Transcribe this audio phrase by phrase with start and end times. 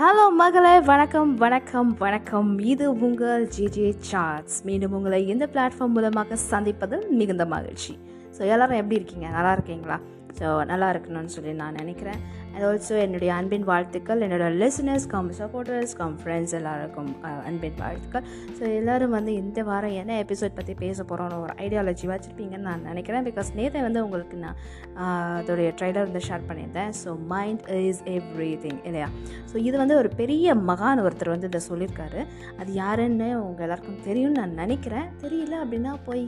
[0.00, 2.58] Hello மகளே வணக்கம் வணக்கம் வணக்கம்.
[2.72, 7.94] இது உங்கள் ஜிஜே சார்ட்ஸ் மீண்டும் உங்களை இந்த பிளாட்ஃபார்ம் மூலமாக சந்திப்பது மிகுந்த மகிழ்ச்சி.
[8.36, 9.28] ஸோ எல்லோரும் எப்படி இருக்கீங்க?
[9.36, 9.96] நல்லா இருக்கீங்களா?
[10.38, 12.20] ஸோ நல்லா இருக்கணும்னு சொல்லி நான் நினைக்கிறேன்.
[12.56, 17.10] அண்ட் ஆல்சோ என்னுடைய அன்பின் வாழ்த்துக்கள் என்னோட listeners cum supporters cum friends எல்லாருக்கும்
[17.48, 18.24] அன்பின் வாழ்த்துக்கள்.
[18.58, 23.24] ஸோ எல்லோரும் வந்து இந்த வாரம் என்ன எபிசோட் பற்றி பேச போகிறோன்னு ஒரு ஐடியாலஜி வச்சுருப்பீங்கன்னு நான் நினைக்கிறேன்.
[23.28, 24.60] பிகாஸ் நேற்று வந்து உங்களுக்கு நான்
[25.40, 26.94] அதோடைய ட்ரைலர் வந்து ஷேர் பண்ணியிருந்தேன்.
[27.02, 29.08] So mind is everything இல்லையா?
[29.50, 32.22] ஸோ இது வந்து ஒரு பெரிய மகான் ஒருத்தர் வந்து இதை சொல்லியிருக்காரு.
[32.62, 35.10] அது யாருன்னு உங்கள் எல்லாருக்கும் தெரியும்னு நான் நினைக்கிறேன்.
[35.24, 36.26] தெரியல அப்படின்னா போய்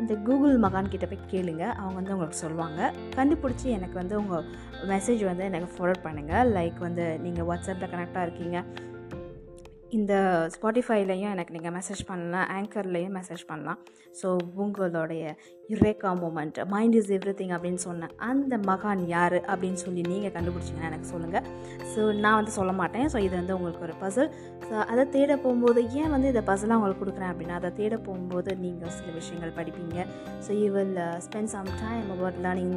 [0.00, 1.64] அந்த கூகுள் மகான் கிட்டே போய் கேளுங்க.
[1.80, 2.80] அவங்க வந்து உங்களுக்கு சொல்லுவாங்க.
[3.16, 4.44] கண்டுபிடிச்சி எனக்கு வந்து உங்கள்
[4.92, 8.64] மெசேஜ் வந்து எனக்கு ஃபார்வர்ட் பண்ணுங்கள் லைக் வந்து நீங்கள் வாட்ஸ்அப்பில் கனெக்டாக இருக்கீங்க.
[9.88, 10.14] இந்த
[10.54, 12.48] ஸ்பாட்டிஃபைலையும் எனக்கு நீங்கள் மெசேஜ் பண்ணலாம்.
[12.58, 13.78] ஆங்கர்லேயும் மெசேஜ் பண்ணலாம்.
[14.22, 15.36] ஸோ உங்களுடைய
[15.74, 18.12] இரேக்கா moment mind is everything அப்படின்னு சொன்னேன்.
[18.28, 21.44] அந்த மகான் யார் அப்படின்னு சொல்லி நீங்கள் கண்டுபிடிச்சிங்கன்னா எனக்கு சொல்லுங்கள்
[21.92, 23.06] ஸோ நான் வந்து சொல்ல மாட்டேன்.
[23.12, 24.30] ஸோ இது வந்து உங்களுக்கு ஒரு பசில்
[24.68, 28.94] ஸோ அதை தேட போகும்போது ஏன் வந்து இந்த பசிலாக உங்களுக்கு கொடுக்குறேன் அப்படின்னா அதை தேட போகும்போது நீங்கள்
[28.98, 30.06] சில விஷயங்கள் படிப்பீங்க.
[30.46, 32.76] So you will spend some time about learning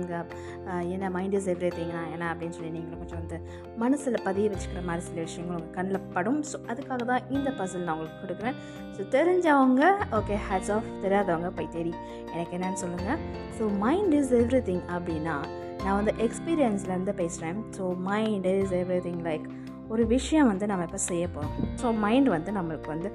[0.95, 3.39] என்ன மைண்ட் இஸ் எவ்ரி திங்னா என்ன அப்படின்னு சொல்லி நீங்கள் கொஞ்சம் வந்து
[3.83, 6.41] மனசில் பதிய வச்சுக்கிற மாதிரி சில விஷயங்கள் உங்கள் கண்ணில் படும்.
[6.52, 8.58] ஸோ அதுக்காக தான் இந்த பசில் நான் உங்களுக்கு கொடுக்குறேன்.
[8.97, 11.94] ஸோ தெரிஞ்சவங்க ஓகே ஹேட்ஸ் ஆஃப் தெரியாதவங்க போய் தெரி
[12.33, 13.19] எனக்கு என்னன்னு சொல்லுங்கள்
[13.59, 15.36] so mind is everything அப்படின்னா
[15.83, 19.45] நான் வந்து எக்ஸ்பீரியன்ஸ்லேருந்து பேசுகிறேன் so mind is everything like
[19.88, 23.09] ஒரு விஷயம் வந்து நம்ம இப்போ செய்ய போகிறோம் ஸோ மைண்ட் வந்து நம்மளுக்கு வந்து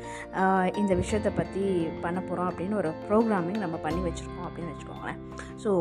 [0.77, 1.62] இந்த விஷயத்தை பற்றி
[2.01, 5.21] பண்ண போகிறோம் அப்படின்னு ஒரு ப்ரோக்ராமிங் நம்ம பண்ணி வச்சுருக்கோம் அப்படின்னு வச்சுக்கோங்களேன்.
[5.65, 5.73] ஸோ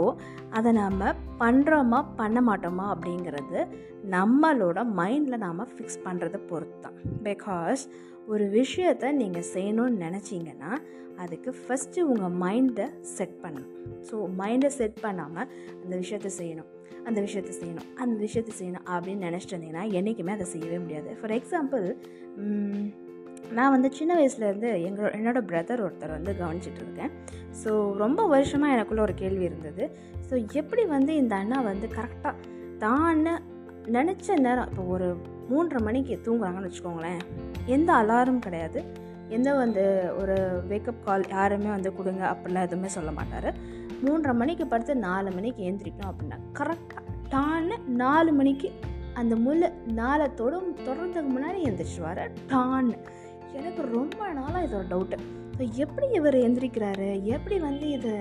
[0.50, 3.60] அதை நம்ம பண்ணுறோமா பண்ண மாட்டோமா அப்படிங்கிறது
[4.12, 7.84] நம்மளோட மைண்டில் நாம் ஃபிக்ஸ் பண்ணுறதை பொறுத்து தான் பிகாஸ்
[8.34, 10.72] ஒரு விஷயத்தை நீங்கள் செய்யணும்னு நினச்சிங்கன்னா
[11.24, 13.74] அதுக்கு ஃபஸ்ட்டு உங்கள் மைண்டை செட் பண்ணணும்.
[14.08, 15.48] ஸோ மைண்டை செட் பண்ணாமல்
[15.82, 16.70] அந்த விஷயத்தை செய்யணும்.
[17.08, 17.88] அந்த விஷயத்தை செய்யணும்.
[18.04, 21.10] அந்த விஷயத்தை செய்யணும் அப்படின்னு நினச்சிட்டு இருந்தீங்கன்னா என்றைக்குமே அதை செய்யவே முடியாது.
[21.20, 21.86] ஃபார் எக்ஸாம்பிள்
[23.58, 27.12] நான் வந்து சின்ன வயசுலேருந்து எங்களோட என்னோட பிரதர் ஒருத்தர் வந்து கவனிச்சிட்டு இருக்கேன்.
[27.62, 27.72] ஸோ
[28.04, 29.86] ரொம்ப வருஷமாக எனக்குள்ளே ஒரு கேள்வி இருந்தது.
[30.28, 32.36] ஸோ எப்படி வந்து இந்த அண்ணா வந்து கரெக்டாக
[32.84, 33.28] தான்
[33.98, 35.08] நினச்ச நேரம் இப்போ ஒரு
[35.50, 37.22] மூன்றரை மணிக்கு தூங்குறாங்கன்னு வச்சுக்கோங்களேன்.
[37.66, 38.80] எந்த அலாரம் கிடையாது.
[39.30, 39.84] எந்த வந்து
[40.22, 40.36] ஒரு
[40.70, 43.50] வேக்கப் கால் யாருமே வந்து கொடுங்க அப்படிலாம் எதுவுமே சொல்ல மாட்டார்.
[44.06, 47.04] மூன்றரை மணிக்கு படுத்து நாலு மணிக்கு ஏந்திரிக்கணும் அப்படின்னா கரெக்டாக
[47.34, 48.70] டான்னு நாலு மணிக்கு
[49.14, 49.68] அந்த முள்ளு
[50.00, 52.22] நாளை தொடும் தொடர்றதுக்கு முன்னாடி எந்திரிச்சுவார்
[52.52, 52.96] டான்னு.
[53.60, 55.18] எனக்கு ரொம்ப நாளாக இதோட டவுட்டு
[55.58, 57.22] ஸோ எப்படி இவர் எந்திரிக்கிறாரு?
[57.36, 58.12] எப்படி வந்து இதை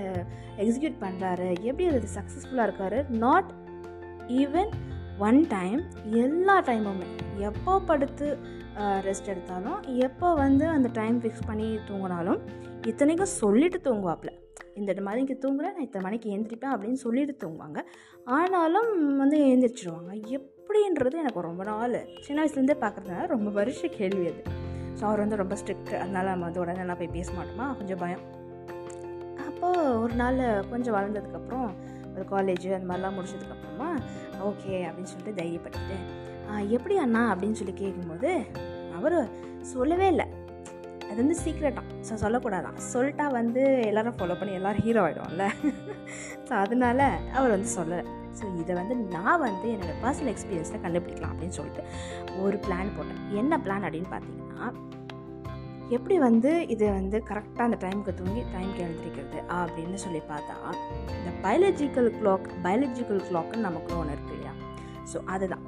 [0.62, 2.98] எக்ஸிக்யூட் பண்ணுறாரு எப்படி இது சக்ஸஸ்ஃபுல்லாக இருக்காரு?
[3.24, 3.50] நாட்
[4.42, 4.70] ஈவன்
[5.24, 5.80] ஒன் டைம்
[6.22, 7.06] எல்லா டைமுமே
[7.48, 8.26] எப்போ படுத்து
[9.06, 12.40] ரெஸ்ட் எடுத்தாலும் எப்போ வந்து அந்த டைம் ஃபிக்ஸ் பண்ணி தூங்கினாலும்
[12.90, 14.34] இத்தனைக்கும் சொல்லிட்டு தூங்குவாப்பில்.
[14.80, 17.78] இந்த மணிக்கு தூங்குறேன் நான் இத்தனை மணிக்கு எழுந்திரிப்பேன் அப்படின்னு சொல்லிட்டு தூங்குவாங்க.
[18.38, 18.90] ஆனாலும்
[19.22, 21.98] வந்து எழுந்திரிச்சிருவாங்க எப்படின்றது எனக்கு ரொம்ப நாள்.
[22.26, 24.42] சின்ன வயசுலேருந்தே பார்க்குறதுனால ரொம்ப வருஷ கேள்வி அது.
[24.98, 27.66] ஸோ அவர் வந்து ரொம்ப ஸ்ட்ரிக்ட் அதனால் நம்ம வந்து உடனே நான் போய் பேச மாட்டோமா?
[27.78, 28.24] கொஞ்சம் பயம்.
[29.48, 30.40] அப்போது ஒரு நாள்
[30.70, 31.68] கொஞ்சம் வளர்ந்ததுக்கப்புறம்
[32.16, 33.90] ஒரு காலேஜு அந்த மாதிரிலாம் முடிச்சதுக்கப்புறமா
[34.48, 35.96] ஓகே அப்படின்னு சொல்லிட்டு தைரியப்பட்டுட்டு
[36.76, 37.22] எப்படி அண்ணா?
[37.32, 38.30] அப்படின்னு சொல்லி கேட்கும்போது
[38.98, 39.16] அவர்
[39.72, 40.26] சொல்லவே இல்லை.
[41.10, 42.78] அது வந்து சீக்ரெட்டாக ஸோ சொல்லக்கூடாதான்.
[42.92, 45.44] சொல்லிட்டா வந்து எல்லாரும் ஃபாலோ பண்ணி எல்லோரும் ஹீரோ ஆகிடும்ல
[46.48, 47.00] ஸோ அதனால
[47.34, 48.04] அவர் வந்து சொல்லலை.
[48.38, 51.84] ஸோ இதை வந்து நான் வந்து என்னோடய பர்சனல் எக்ஸ்பீரியன்ஸில் கண்டுபிடிக்கலாம் அப்படின்னு சொல்லிட்டு
[52.44, 53.22] ஒரு பிளான் போட்டேன்.
[53.42, 54.66] என்ன பிளான் அப்படின்னு பார்த்தீங்கன்னா
[55.94, 59.40] எப்படி வந்து இது வந்து கரெக்டாக அந்த டைமுக்கு தூங்கி டைம்க்கு எழுந்திரிக்கிறது?
[59.58, 60.54] அப்படின்னு சொல்லி பார்த்தா
[61.16, 64.54] இந்த பயாலஜிக்கல் கிளாக் பயாலஜிக்கல் கிளாக்குன்னு நமக்கு ஒன்று இருக்கு இல்லையா?
[65.12, 65.64] ஸோ அதுதான்.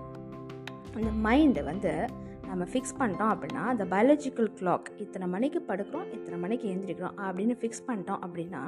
[0.97, 2.09] அந்த மைண்டு வந்து
[2.47, 7.87] நம்ம ஃபிக்ஸ் பண்ணிட்டோம் அப்படின்னா அந்த பயாலஜிக்கல் கிளாக் இத்தனை மணிக்கு படுக்கிறோம் இத்தனை மணிக்கு எழுந்திரிக்கிறோம் அப்படின்னு ஃபிக்ஸ்
[7.89, 8.63] பண்ணிட்டோம் அப்படின்னா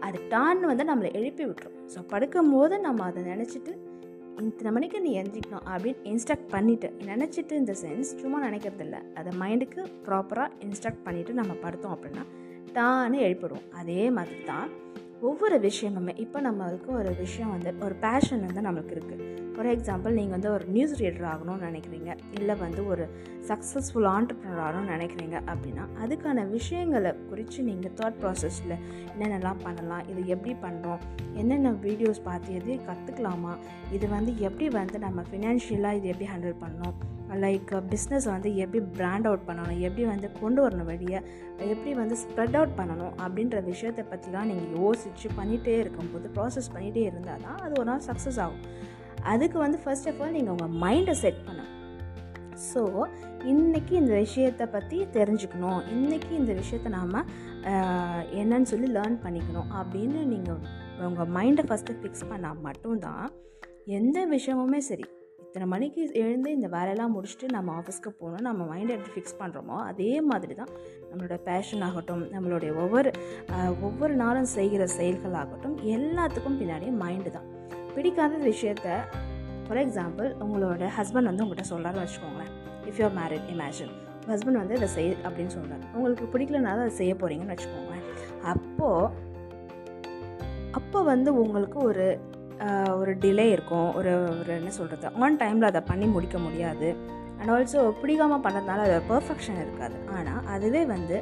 [0.00, 1.76] அது டான்னு வந்து நம்மளை எழுப்பி விட்டுரும்.
[1.94, 3.74] ஸோ படுக்கும் போது நம்ம அதை நினச்சிட்டு
[4.38, 10.56] இத்தனை மணிக்கு நீ எழுந்திரிக்கணும் அப்படின்னு இன்ஸ்ட்ரக்ட் பண்ணிவிட்டு நினச்சிட்டு இந்த சென்ஸ் சும்மா நினைக்கிறதில்ல அதை மைண்டுக்கு ப்ராப்பராக
[10.60, 12.24] இன்ஸ்ட்ரக்ட் பண்ணிவிட்டு நம்ம படுத்தோம் அப்படின்னா
[12.72, 14.68] தானே எழுப்பிடுவோம் அதே மாதிரி தான்
[15.22, 19.24] ஒவ்வொரு விஷயமுமே இப்போ நம்மளுக்கு ஒரு விஷயம் வந்து ஒரு பேஷன் வந்து நம்மளுக்கு இருக்குது
[19.54, 22.16] ஃபார் எக்ஸாம்பிள் நீங்கள் வந்து ஒரு நியூஸ் ரீடர் ஆகணும்னு நினைக்கிறீங்க.
[22.38, 23.08] இல்லை வந்து ஒரு
[23.48, 28.76] சக்ஸஸ்ஃபுல் ஆண்டர்ப்ரனர் ஆகணும்னு நினைக்கிறீங்க அப்படின்னா அதுக்கான விஷயங்களை குறித்து நீங்கள் தாட் ப்ராசஸில்
[29.18, 31.02] என்னென்னலாம் பண்ணலாம் இது எப்படி பண்ணுறோம்
[31.34, 33.56] என்னென்ன வீடியோஸ் பார்த்து எது கற்றுக்கலாமா
[33.92, 38.80] இது வந்து எப்படி வந்து நம்ம ஃபினான்ஷியலாக இது எப்படி ஹேண்டில் பண்ணணும் லைக் பிஸ்னஸ் uh, வந்து எப்படி
[38.98, 41.18] பிராண்ட் அவுட் பண்ணணும் எப்படி வந்து கொண்டு வரணும் வெளியே
[41.66, 47.44] எப்படி வந்து ஸ்ப்ரெட் அவுட் பண்ணணும் அப்படின்ற விஷயத்தை பற்றிலாம் நீங்கள் யோசித்து பண்ணிகிட்டே இருக்கும்போது ப்ராசஸ் பண்ணிகிட்டே இருந்தால்
[47.46, 48.64] தான் அது ஒரு நாள் சக்ஸஸ் ஆகும்.
[49.32, 51.74] அதுக்கு வந்து ஃபர்ஸ்ட் ஆஃப் ஆல் நீங்கள் உங்கள் மைண்டை செட் பண்ணணும்.
[52.70, 52.82] ஸோ
[53.52, 55.80] இன்றைக்கி இந்த விஷயத்தை பற்றி தெரிஞ்சுக்கணும்.
[55.96, 57.28] இன்றைக்கி இந்த விஷயத்தை நாம்
[58.40, 60.62] என்னன்னு சொல்லி லேர்ன் பண்ணிக்கணும் அப்படின்னு நீங்கள்
[61.08, 63.24] உங்கள் மைண்டை ஃபஸ்ட்டு ஃபிக்ஸ் பண்ணால் மட்டும்தான்
[63.98, 65.06] எந்த விஷயமுமே சரி.
[65.48, 70.10] இத்தனை மணிக்கு எழுந்து இந்த வேலையெல்லாம் முடிச்சுட்டு நம்ம ஆஃபீஸ்க்கு போகணும் நம்ம மைண்டை எப்படி ஃபிக்ஸ் பண்ணுறோமோ அதே
[70.30, 70.72] மாதிரி தான்
[71.10, 73.10] நம்மளோட பேஷன் ஆகட்டும் நம்மளுடைய ஒவ்வொரு
[73.88, 77.48] ஒவ்வொரு நாளும் செய்கிற செயல்கள் ஆகட்டும் எல்லாத்துக்கும் பின்னாடி மைண்டு தான்.
[77.94, 78.88] பிடிக்காத விஷயத்த
[79.64, 82.52] ஃபார் எக்ஸாம்பிள் உங்களோட ஹஸ்பண்ட் வந்து உங்கள்கிட்ட சொல்கிறாருன்னு வச்சுக்கோங்களேன்.
[82.90, 83.92] If you're married imagine
[84.32, 88.06] husband வந்து இதை செய் அப்படின்னு சொல்கிறார் உங்களுக்கு பிடிக்கலனால அதை செய்ய போகிறீங்கன்னு வச்சுக்கோங்களேன்.
[88.52, 89.26] அப்போது
[90.80, 92.06] அப்போ வந்து உங்களுக்கு ஒரு
[93.00, 93.88] ஒரு டிலே இருக்கும்.
[93.98, 96.88] ஒரு ஒரு என்ன சொல்கிறது ஆன் டைமில் அதை பண்ணி முடிக்க முடியாது.
[97.38, 99.96] அண்ட் ஆல்சோ பிடிக்காமல் பண்ணுறதுனால அது பர்ஃபெக்ஷன் இருக்காது.
[100.16, 101.18] ஆனால் அதுவே வந்து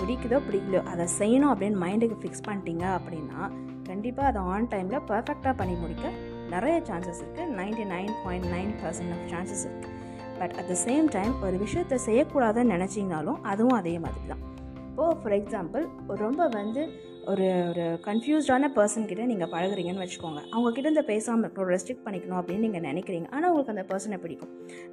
[0.00, 3.40] பிடிக்குதோ பிடிக்கலையோ அதை செய்யணும் அப்படின்னு மைண்டுக்கு ஃபிக்ஸ் பண்ணிட்டீங்க அப்படின்னா
[3.88, 6.06] கண்டிப்பாக அதை ஆன் டைமில் பர்ஃபெக்டாக பண்ணி முடிக்க
[6.54, 9.96] நிறைய சான்சஸ் இருக்குது ninety nine point nine percent of chances இருக்குது
[10.40, 14.42] but at the same time ஒரு விஷயத்தை செய்யக்கூடாதுன்னு நினச்சிங்கனாலும் அதுவும் அதே மாதிரி தான்.
[14.90, 15.84] இப்போது ஃபார் எக்ஸாம்பிள்
[16.24, 16.82] ரொம்ப வந்து
[17.30, 20.40] ஒரு ஒரு கன்ஃபியூஸ்டான பர்சன் கிட்ட நீங்கள் பழகுறீங்கன்னு வச்சுக்கோங்க.
[20.52, 23.28] அவங்க கிட்ட இந்த பேசாமல் இருக்கணும் ரெஸ்ட்ரிக்ட் பண்ணிக்கணும் அப்படின்னு நீங்கள் நினைக்கிறீங்க.
[23.34, 24.52] ஆனால் உங்களுக்கு அந்த பர்சனை பிடிக்கும்.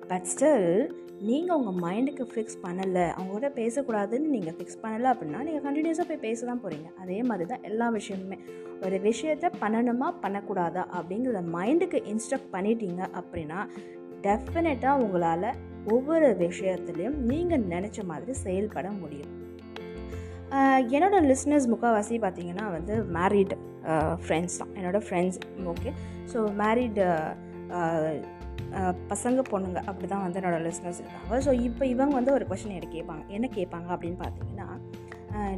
[0.09, 0.67] பட் ஸ்டில்
[1.29, 3.05] நீங்கள் உங்கள் மைண்டுக்கு ஃபிக்ஸ் பண்ணலை.
[3.17, 7.65] அவங்ககிட்ட பேசக்கூடாதுன்னு நீங்கள் ஃபிக்ஸ் பண்ணலை அப்படின்னா நீங்கள் கண்டினியூஸாக போய் பேச தான் போகிறீங்க அதே மாதிரி தான்
[7.71, 8.39] எல்லா விஷயமுமே.
[8.85, 13.61] ஒரு விஷயத்த பண்ணணுமா பண்ணக்கூடாதா அப்படிங்கிறத மைண்டுக்கு இன்ஸ்ட்ரக்ட் பண்ணிட்டீங்க அப்படின்னா
[14.27, 15.49] டெஃபினட்டாக உங்களால்
[15.95, 19.33] ஒவ்வொரு விஷயத்துலையும் நீங்கள் நினச்ச மாதிரி செயல்பட முடியும்.
[20.51, 23.55] என்னோடய என்னோட லிஸ்னஸ் முக்கால்வாசி பார்த்தீங்கன்னா வந்து மேரீடு
[24.23, 24.71] ஃப்ரெண்ட்ஸ் தான்.
[24.79, 25.39] என்னோடய ஃப்ரெண்ட்ஸ்
[25.73, 25.91] ஓகே
[26.31, 27.05] ஸோ மேரீடு
[29.11, 31.37] பசங்க பொண்ணுங்க அப்படி தான் வந்து என்னோடய லிஸ்னஸ் இருக்காங்க.
[31.45, 33.23] ஸோ இப்போ இவங்க வந்து ஒரு கொஷின் எனக்கு கேட்பாங்க.
[33.37, 34.67] என்ன கேட்பாங்க அப்படின்னு பார்த்தீங்கன்னா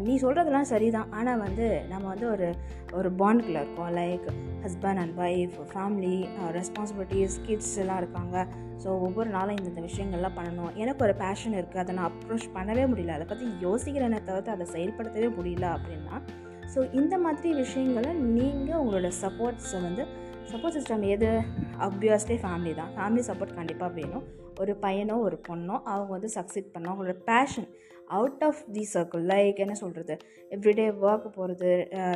[0.05, 1.11] நீ சொல்கிறதெல்லாம் சரிதான்.
[1.17, 2.47] ஆனால் வந்து நம்ம வந்து ஒரு
[2.99, 3.91] ஒரு பாண்டுக்குள்ளே இருக்கோம்.
[3.99, 4.25] Like
[4.65, 6.15] husband and wife family
[6.57, 8.45] responsibilities kids எல்லாம் இருக்காங்க.
[8.83, 10.73] ஸோ ஒவ்வொரு நாளும் இந்தந்த விஷயங்கள்லாம் பண்ணணும்.
[10.81, 13.15] எனக்கு ஒரு பேஷன் இருக்குது அதை நான் அப்ரோச் பண்ணவே முடியல.
[13.17, 16.17] அதை பற்றி யோசிக்கிறேனே தவிர்த்து அதை செயல்படுத்தவே முடியல அப்படின்னா
[16.73, 20.03] ஸோ இந்த மாதிரி விஷயங்களை நீங்கள் உங்களோட சப்போர்ட்ஸை வந்து
[20.51, 21.29] சப்போர்ட் சிஸ்டம் எது?
[21.85, 22.91] அப்வியஸ்லி ஃபேமிலி தான்.
[22.97, 24.25] ஃபேமிலி சப்போர்ட் கண்டிப்பாக வேணும்.
[24.61, 27.67] ஒரு பையனோ ஒரு பொண்ணோ அவங்க வந்து சக்சீட் பண்ண அவங்களோட passion
[28.17, 30.13] out of the circle like என்ன சொல்கிறது
[30.55, 31.71] எவ்ரிடே ஒர்க் போகிறது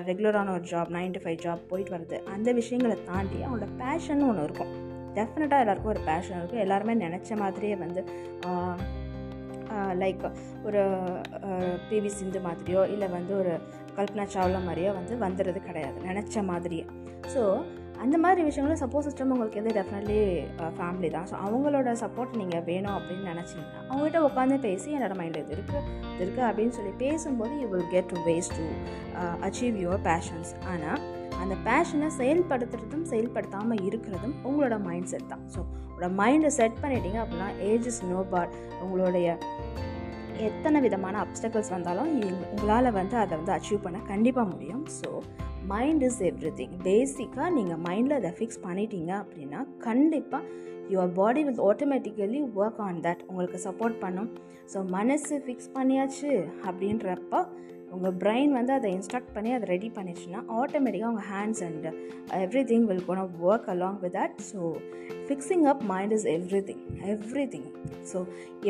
[0.08, 4.46] ரெகுலரான ஒரு job nine to five job போயிட்டு வருது அந்த விஷயங்களை தாண்டி அவங்களோட பேஷன் ஒன்று
[4.48, 4.72] இருக்கும்.
[5.18, 8.04] டெஃபினட்டாக எல்லாருக்கும் ஒரு பேஷன் இருக்கும் எல்லாருமே நினச்ச மாதிரியே வந்து
[10.02, 10.26] லைக்
[10.68, 10.82] ஒரு
[11.90, 13.54] பிவி சிந்து மாதிரியோ இல்லை வந்து ஒரு
[13.98, 15.98] கல்பனா சாவ்லா மாதிரியோ வந்து வந்துடுறது கிடையாது.
[16.10, 16.86] நினச்ச மாதிரியே.
[17.34, 17.42] ஸோ
[18.04, 20.20] அந்த மாதிரி விஷயங்களும் சப்போர்ட் சிஸ்டம் உங்களுக்கு எது டெஃபினெட்லி
[20.78, 21.28] ஃபேமிலி தான்.
[21.32, 25.82] ஸோ அவங்களோட சப்போர்ட் நீங்கள் வேணும் அப்படின்னு நினச்சிங்கன்னா அவங்ககிட்ட உட்காந்து பேசி என்னோடய மைண்டில் இது இருக்குது
[26.14, 28.66] இது இருக்குது அப்படின்னு சொல்லி பேசும்போது you will get to ways to
[29.48, 31.02] achieve your passions ஆனால்
[31.44, 35.44] அந்த பேஷனை செயல்படுத்துறதும் செயல்படுத்தாமல் இருக்கிறதும் உங்களோட மைண்ட் செட் தான்.
[35.54, 38.52] ஸோ உங்களோட மைண்டை செட் பண்ணிட்டீங்க அப்படின்னா ஏஜ் இஸ் நோ பார்
[38.84, 39.28] உங்களுடைய
[40.40, 42.22] எத்தனை விதமான அப்டக்கல்ஸ் வந்தாலும்
[42.52, 44.84] உங்களால் வந்து அதை வந்து அச்சீவ் பண்ண கண்டிப்பாக முடியும்.
[45.02, 45.22] So
[45.68, 50.44] mind is everything பேசிக்காக நீங்கள் மைண்டில் அதை ஃபிக்ஸ் பண்ணிட்டீங்க அப்படின்னா கண்டிப்பாக
[50.92, 54.32] your body will automatically work on that உங்களுக்கு சப்போர்ட் பண்ணும்.
[54.72, 56.32] ஸோ மனசு ஃபிக்ஸ் பண்ணியாச்சு
[56.70, 57.44] அப்படின்றப்ப
[57.96, 61.86] உங்கள் பிரெயின் வந்து அதை இன்ஸ்ட்ரக்ட் பண்ணி அதை ரெடி பண்ணிச்சுன்னா ஆட்டோமேட்டிக்காக உங்கள் hands and
[62.72, 64.60] everything will gonna work along with that so
[65.28, 66.26] fixing up mind is
[66.70, 66.82] everything
[67.54, 67.68] everything
[68.12, 68.20] so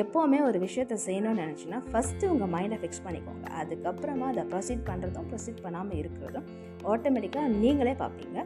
[0.03, 3.45] எப்போவுமே ஒரு விஷயத்தை செய்யணும்னு நினச்சின்னா ஃபஸ்ட்டு உங்கள் மைண்டை ஃபிக்ஸ் பண்ணிக்கோங்க.
[3.61, 6.47] அதுக்கப்புறமா அதை ப்ரொசீட் பண்ணுறதும் ப்ரொசீட் பண்ணாமல் இருக்கிறதும்
[6.93, 8.39] ஆட்டோமேட்டிக்காக நீங்களே பார்ப்பீங்க.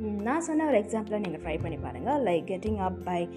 [0.00, 3.28] நான் சொன்ன ஒரு எக்ஸாம்பிளை நீங்கள் ட்ரை பண்ணி பாருங்கள் like getting up by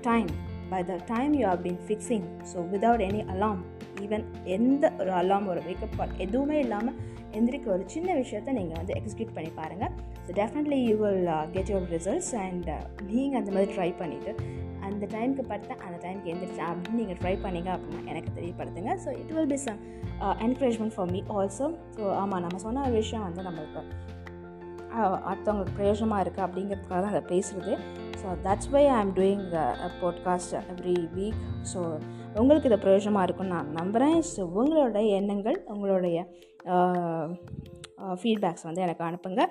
[0.00, 0.26] time
[0.70, 3.64] by the time you have been fixing so without any alarm
[4.00, 6.94] even எந்த ஒரு அலாம் ஒரு வேக்கப் கால் எதுவுமே இல்லாமல்
[7.32, 9.92] எந்திரிக்க ஒரு சின்ன விஷயத்தை நீங்கள் வந்து எக்ஸிக்யூட் பண்ணி பாருங்கள்
[10.26, 12.70] so definitely you will get your results and
[13.06, 14.34] நீங்கள் அந்த மாதிரி ட்ரை பண்ணிவிட்டு
[14.80, 18.92] அந்த டைமுக்கு படுத்தேன் அந்த டைமுக்கு எந்திரிச்சேன் அப்படின்னு நீங்கள் ட்ரை பண்ணீங்க அப்படின்னா எனக்கு தெரியப்படுத்துங்க.
[19.04, 19.80] So it will be some
[20.46, 23.82] encouragement for me also so ஆமாம் நம்ம சொன்ன ஒரு விஷயம் வந்து நம்மளுக்கு
[25.28, 27.74] அடுத்தவங்களுக்கு பிரயோஜனமாக இருக்குது அப்படிங்கிறதுக்காக தான் அதை பேசுகிறது
[28.20, 29.44] so that's why I am doing
[30.00, 31.42] podcast every week
[31.72, 31.80] so
[32.34, 36.18] உங்களுக்கு இது பிரயோஜனமாக இருக்கும்னு நான் நம்புகிறேன் ஸோ உங்களோட எண்ணங்கள் உங்களுடைய
[36.66, 37.26] uh,
[38.20, 39.44] ஃபீட்பேக்ஸ் வந்து எனக்கு அனுப்புங்க.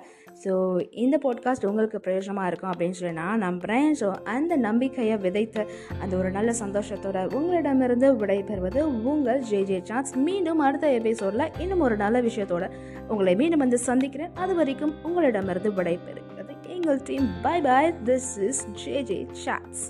[0.44, 0.52] ஸோ
[0.90, 5.66] இந்த பாட்காஸ்ட் உங்களுக்கு பிரயோஜனமாக இருக்கும் அப்படின்னு சொல்லி நான் நம்புகிறேன் ஸோ அந்த நம்பிக்கையை விதைத்த
[6.02, 10.16] அந்த ஒரு நல்ல சந்தோஷத்தோட உங்களிடமிருந்து விடைபெறுவது உங்கள் ஜே ஜே சான்ஸ்.
[10.16, 12.66] மீண்டும் அடுத்த எபிசோடில் இன்னும் ஒரு நல்ல விஷயத்தோட
[13.08, 14.32] உங்களை மீண்டும் வந்து சந்திக்கிறேன்.
[14.34, 19.84] அது வரைக்கும் உங்களிடமிருந்து விடைபெறுகிறது எங்கள் team bye bye this is J J Chats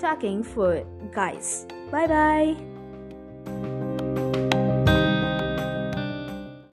[0.00, 1.54] talking for guys
[1.90, 2.71] bye bye